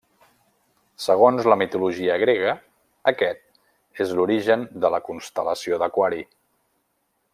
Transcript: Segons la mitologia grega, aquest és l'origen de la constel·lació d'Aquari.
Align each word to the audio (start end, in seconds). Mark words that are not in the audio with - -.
Segons 1.07 1.49
la 1.51 1.57
mitologia 1.61 2.15
grega, 2.23 2.55
aquest 3.13 3.43
és 4.07 4.15
l'origen 4.21 4.65
de 4.87 4.93
la 4.95 5.01
constel·lació 5.11 5.81
d'Aquari. 5.85 6.25